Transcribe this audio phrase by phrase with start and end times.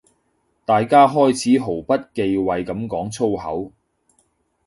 [0.65, 3.71] 大家開始毫不忌諱噉講粗口